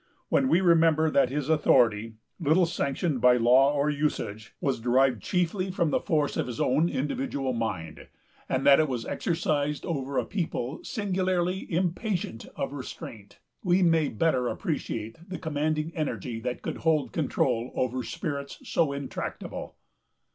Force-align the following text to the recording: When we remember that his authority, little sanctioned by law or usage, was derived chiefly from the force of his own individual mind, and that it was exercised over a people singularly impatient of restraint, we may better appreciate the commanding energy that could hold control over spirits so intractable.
When 0.29 0.49
we 0.49 0.61
remember 0.61 1.11
that 1.11 1.29
his 1.29 1.47
authority, 1.47 2.15
little 2.39 2.65
sanctioned 2.65 3.21
by 3.21 3.37
law 3.37 3.71
or 3.71 3.91
usage, 3.91 4.51
was 4.59 4.79
derived 4.79 5.21
chiefly 5.21 5.69
from 5.69 5.91
the 5.91 5.99
force 5.99 6.37
of 6.37 6.47
his 6.47 6.59
own 6.59 6.89
individual 6.89 7.53
mind, 7.53 8.07
and 8.49 8.65
that 8.65 8.79
it 8.79 8.87
was 8.89 9.05
exercised 9.05 9.85
over 9.85 10.17
a 10.17 10.25
people 10.25 10.79
singularly 10.83 11.71
impatient 11.71 12.47
of 12.55 12.73
restraint, 12.73 13.37
we 13.63 13.83
may 13.83 14.09
better 14.09 14.47
appreciate 14.47 15.19
the 15.29 15.37
commanding 15.37 15.91
energy 15.95 16.39
that 16.39 16.63
could 16.63 16.77
hold 16.77 17.11
control 17.11 17.71
over 17.75 18.01
spirits 18.01 18.57
so 18.67 18.91
intractable. 18.91 19.75